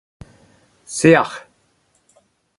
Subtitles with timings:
[0.97, 1.31] sec'h